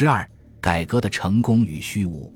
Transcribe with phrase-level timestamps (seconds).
[0.00, 0.24] 十二、
[0.60, 2.32] 改革的成功与虚无。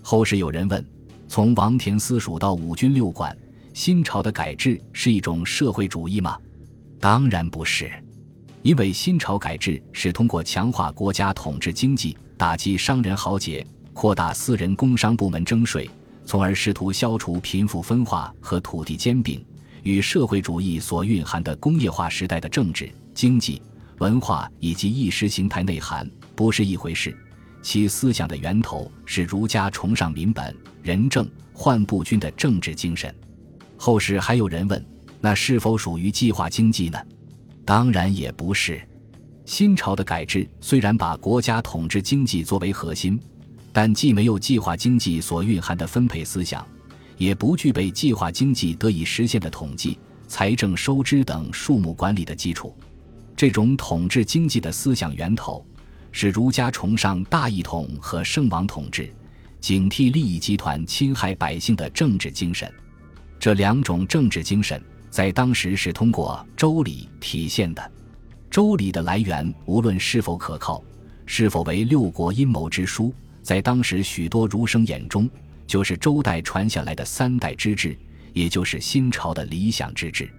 [0.00, 0.86] 后世有人问：
[1.26, 3.36] 从王田私塾到五军六馆，
[3.74, 6.38] 新朝的改制是一种社会主义吗？
[7.00, 7.90] 当然不是，
[8.62, 15.90] 因为新朝改制是通过强化国家统治经济，打击商人豪杰，扩大私人工商部门征税，
[16.24, 19.44] 从而试图消除贫富分化和土地兼并，
[19.82, 23.60] 与社会主义所蕴含的工业化时代的政治、经济、
[24.00, 27.16] 文化以及意识形态内涵不是一回事。
[27.62, 33.14] 其思想的源头是儒家崇尚民本、仁政、患不均的政治精神。
[33.76, 34.84] 后世还有人问。
[35.22, 36.98] 那是否属于计划经济呢？
[37.66, 38.80] 当然也不是。
[39.44, 43.20] 新朝的改制虽然把国家统治经济作为核心，
[43.70, 46.66] 但既没有计划经济所蕴含的分配思想，
[47.18, 52.74] 也不具备计划经济得以实现的统计、财政收支等数目管理的基础。
[53.40, 55.64] 这种统治经济的思想源头
[56.12, 59.10] 是儒家崇尚大一统和圣王统治，
[59.60, 62.70] 警惕利益集团侵害百姓的政治精神。
[63.38, 64.78] 这两种政治精神。
[65.08, 67.80] 在当时是通过《周礼》体现的，
[68.50, 70.84] 《周礼》的来源无论是否可靠，
[71.24, 73.10] 是否为六国阴谋之书，
[73.42, 75.26] 在当时许多儒生眼中，
[75.66, 77.98] 就是周代传下来的三代之治，
[78.34, 80.30] 也就是新朝的理想之治。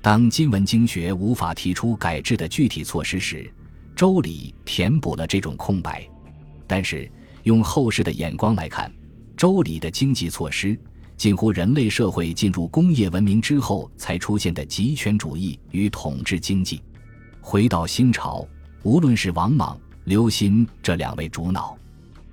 [0.00, 3.42] 当今文经学无法提出改制的具体措施时，
[3.96, 6.08] 《周礼》填补了这种空白。
[6.66, 7.10] 但是，
[7.42, 8.88] 用后世的眼光来看，
[9.36, 10.78] 《周礼》的经济措施。
[11.16, 16.80] 近乎人类社会进入工业文明之后才出现的极权主义与统治经济。
[17.40, 18.46] 回到新朝，
[18.84, 21.76] 无论是王莽、刘歆这两位主脑，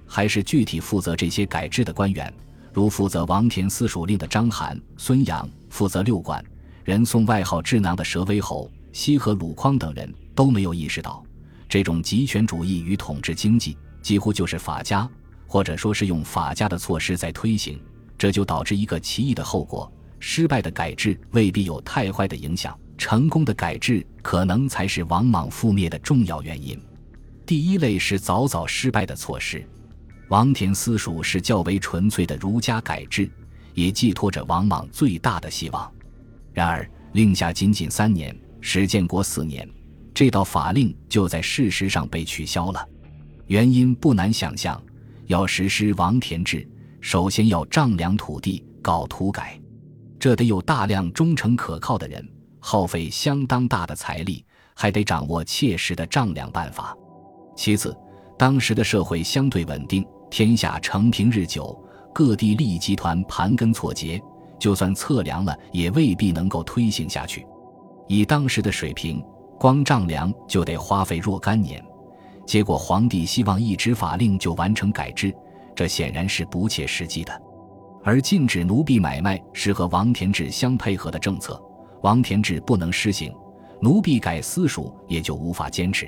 [0.06, 2.32] 还是具体负责这些改制的官员，
[2.72, 6.46] 如负责王田私属令的章邯、孙杨，负责六管
[6.86, 11.26] 人送外号“智囊”的蛇威侯、西河鲁匡等人，都没有意识到，
[11.68, 15.10] 这种集权主义与统治经济几乎就是法家，
[15.48, 17.82] 或者说是用法家的措施在推行。
[18.20, 26.80] 这就导致一个奇异的后果：失败的改制未必有太坏的影响，成功的改制可能才是王莽覆灭的重要原因。
[27.48, 29.68] 第一类是早早失败的措施，
[30.28, 33.28] 王田私塾是较为纯粹的儒家改制，
[33.74, 35.92] 也寄托着王莽最大的希望。
[36.56, 39.70] 然而，令下仅仅三年，史建国四年，
[40.14, 42.88] 这道法令就在事实上被取消了。
[43.48, 44.82] 原因不难想象，
[45.28, 46.66] 要实施王田制。
[47.02, 49.60] 首先要丈量土地，搞土改，
[50.18, 52.26] 这得有大量忠诚可靠的人，
[52.62, 54.44] 耗费相当大的财力，
[54.74, 56.96] 还得掌握切实的丈量办法。
[57.58, 57.94] 其次，
[58.40, 61.78] 当时的社会相对稳定，天下承平日久，
[62.14, 64.22] 各地利益集团盘根错节，
[64.60, 67.46] 就算测量了，也未必能够推行下去。
[68.08, 69.24] 以当时的水平，
[69.60, 71.84] 光丈量就得花费若干年。
[72.46, 75.34] 结果，皇帝希望一纸法令就完成改制。
[75.76, 77.42] 这显然是不切实际的，
[78.02, 81.62] 而禁止奴婢买卖是和王田制相配合的政策，
[82.02, 83.34] 王田制不能施行，
[83.82, 86.08] 奴婢改私塾也就无法坚持。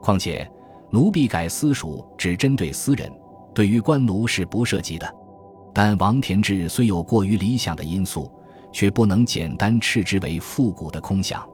[0.00, 0.48] 况且，
[0.90, 3.10] 奴婢改私塾只针对私人，
[3.52, 5.14] 对于官奴是不涉及的。
[5.72, 8.30] 但王田制虽有过于理想的因素，
[8.72, 11.46] 却不能简单斥之为复古的空想。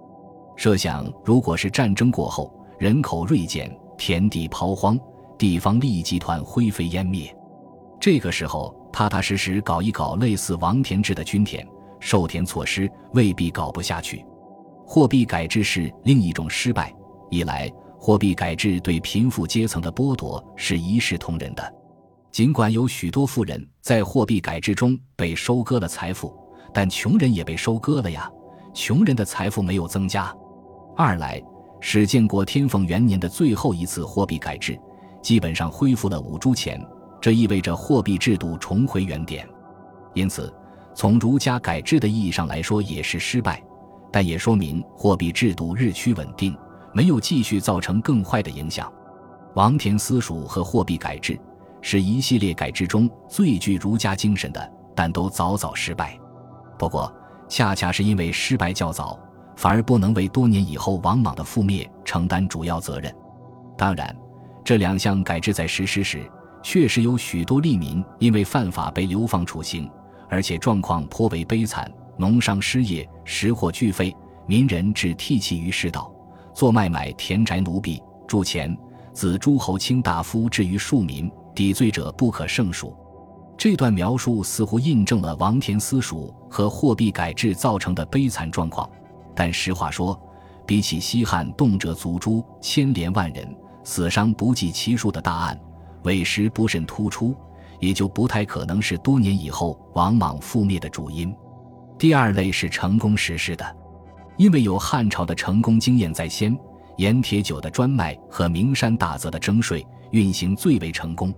[0.56, 4.98] 设想，如果是战争过后，人口锐减，田地抛荒，
[5.38, 7.32] 地方利益集团灰飞烟灭。
[8.00, 11.66] 这个时候，踏踏实实搞一搞类似王田制的均田
[12.00, 14.24] 授田措施，未必搞不下去。
[14.84, 16.92] 货币改制是另一种失败。
[17.30, 21.74] 一来，货币改制对贫富阶层的剥夺是一视同仁的，
[22.30, 26.32] 尽管有许多富人在货币改制中被收割了财富，
[26.72, 28.30] 但穷人也被收割了呀，
[28.74, 30.32] 穷人的财富没有增加。
[30.96, 31.42] 二来，
[31.80, 34.78] 史建国天凤元年的最后一次货币改制，
[35.22, 36.80] 基本上恢复了五铢钱。
[37.20, 39.48] 这意味着货币制度重回原点，
[40.14, 40.54] 因此，
[40.94, 43.60] 从儒家改制的意义上来说也是失败，
[44.12, 46.56] 但也说明货币制度日趋稳定，
[46.92, 48.92] 没有继续造成更坏的影响。
[49.54, 51.36] 王田私塾和货币改制
[51.90, 56.14] 是一系列改制中最具儒家精神的，但都早早失败。
[56.78, 57.10] 不过，
[57.48, 59.18] 恰恰是因为失败较早，
[59.56, 63.10] 反而不能为多年以后王莽的覆灭承担主要责任。
[63.74, 64.14] 当然，
[64.62, 66.30] 这两项改制在实施时。
[66.62, 69.90] 确实有许多利民因为犯法被流放处刑，
[70.28, 74.14] 而且状况颇为悲惨，农商失业，食货俱废，
[74.46, 76.12] 民人只涕泣于世道，
[76.52, 78.76] 做卖买田宅奴婢铸钱，
[79.14, 82.96] 自诸侯卿大夫至于庶民，抵罪者不可胜数。
[83.56, 88.88] 这段描述似乎印证了王田私塾和货币改制造成的悲惨状况，
[89.34, 90.16] 但实话说，
[90.64, 93.44] 比起西汉动辄族诛千连万人。
[93.82, 95.58] 死伤不计其数的大案，
[96.04, 97.34] 委实不甚突出，
[97.80, 101.34] 也就不太可能是多年以后王莽覆灭的主因。
[101.98, 103.76] 第二类是成功实施的，
[104.36, 106.56] 因为有汉朝的成功经验在先，
[106.98, 111.34] 盐铁酒的专卖和名山大泽的征税运行最为成功。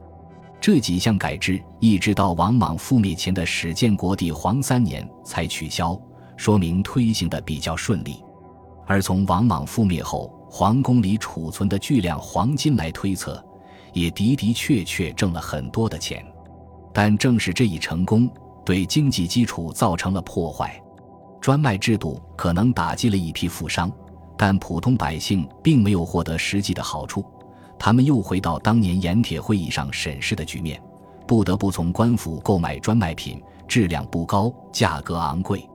[0.60, 5.98] 这几项改制一直到王莽覆灭前的始建国帝黄三年才取消，
[6.36, 8.22] 说明推行的比较顺利。
[8.86, 13.42] 而从王莽覆灭后皇宫里储存的巨量黄金来推测，
[13.94, 16.22] 也的的确确挣了很多的钱。
[16.92, 18.28] 但正是这一成功，
[18.62, 20.78] 对经济基础造成了破坏。
[21.40, 23.90] 专卖制度可能打击了一批富商，
[24.36, 27.24] 但普通百姓并没有获得实际的好处。
[27.80, 30.78] 他们又回到当年盐铁会议上审视的局面，
[31.26, 35.66] 不得不从官府购买专卖品，质量不高，价格昂贵。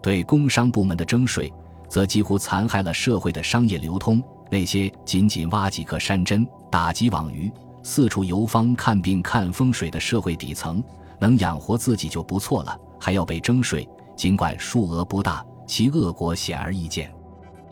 [0.00, 1.52] 对工商部门的征税，
[1.90, 4.20] 则几乎残害了社会的商业流通。
[4.50, 7.52] 那些仅仅挖几颗山珍、打几网鱼、
[7.82, 10.82] 四处游方看病看风水的社会底层，
[11.18, 17.12] 能养活自己就不错了，还要被征税，尽管数额不大，其恶果显而易见。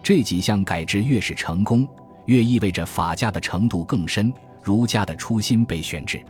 [0.02, 1.88] 这几项改制越是成功。
[2.30, 4.32] 越意味着法家的程度更深，
[4.62, 6.24] 儒家的初心被选制。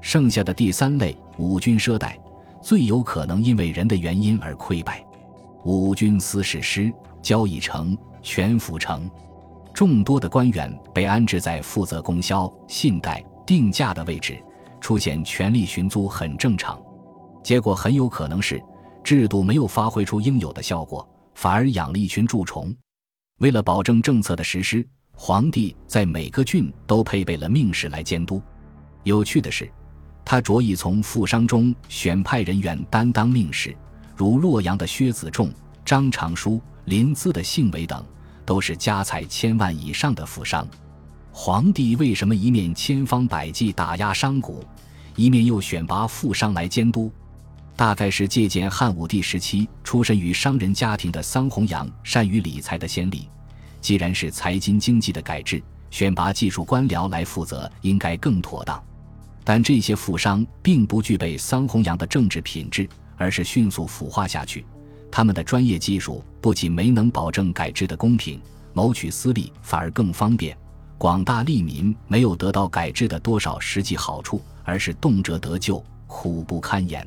[0.00, 2.18] 剩下的第三类五军赊贷，
[2.60, 5.06] 最有可能因为人的原因而溃败。
[5.62, 9.08] 五军司使师交易城全府城，
[9.72, 14.42] 众多的官员被安置在负责供销、信贷、定价的位置，
[14.80, 16.76] 出现权力寻租很正常。
[17.44, 18.60] 结果很有可能是
[19.04, 22.74] 制度没有发挥出应有的效果，反而养了一群蛀虫。
[23.38, 24.84] 为了保证政策的实施。
[25.18, 28.40] 皇帝在每个郡都配备了命使来监督。
[29.02, 29.68] 有趣的是，
[30.24, 33.74] 他着意从富商中选派人员担当命使，
[34.14, 35.50] 如洛阳的薛子仲、
[35.84, 38.04] 张长书、临淄的幸伟等，
[38.44, 40.68] 都是家财千万以上的富商。
[41.32, 44.54] 皇帝为什么一面千方百计打压商贾，
[45.16, 47.10] 一面又选拔富商来监督？
[47.74, 53.28] 大概是借鉴汉武帝时期出身于商人家庭的桑弘羊善于理财的先例。
[53.86, 55.62] 既然是财经经济的改制，
[55.92, 58.82] 选拔技术官僚来负责应该更妥当。
[59.44, 64.66] 但这些富商并不具备桑弘羊的政治品质，而是迅速腐化下去。
[65.08, 68.40] 他们的专业技术不仅没能保证改制的公平，
[68.72, 70.58] 谋取私利反而更方便。
[70.98, 77.06] 广大利民没有得到改制的多少实际好处，而是动辄得咎，苦不堪言。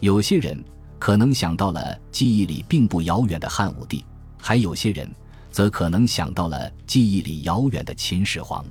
[0.00, 0.60] 有些人
[0.98, 4.04] 可能想到了记忆里并不遥远的汉武帝，
[4.40, 5.08] 还有些人。
[5.50, 8.64] 则可能想到了记忆里遥远的秦始皇。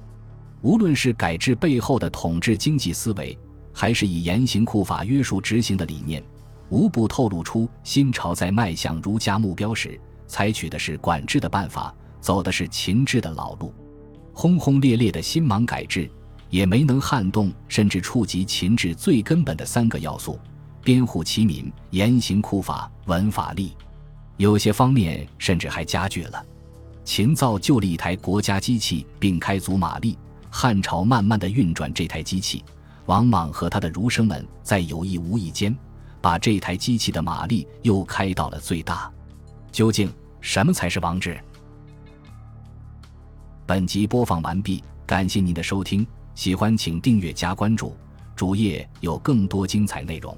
[0.62, 3.38] 无论是改制背后的统治经济思维，
[3.74, 6.22] 还是以严刑酷法约束执行的理念，
[6.70, 13.74] 无不透露出新朝在迈向儒家目标时，采取的是管制的办法，走的是秦制的老路。
[14.34, 16.10] 轰轰烈烈的新莽改制，
[16.50, 20.38] 也没能撼动甚至触及秦制最根本的三个要素：
[20.84, 23.72] 编户齐民、严刑酷法、文法吏。
[24.38, 26.46] 有些方面甚至还加剧了。
[27.10, 30.16] 秦造就了一台国家机器，并开足马力。
[30.48, 32.64] 汉朝慢慢的运转这台机器，
[33.08, 35.76] 王莽和他的儒生们在有意无意间，
[36.22, 39.12] 把这台机器的马力又开到了最大。
[39.72, 41.36] 究竟什么才是王制？
[43.66, 46.06] 本集播放完毕，感谢您的收听，
[46.36, 47.98] 喜欢请订阅加关注，
[48.36, 50.38] 主页有更多精彩内容。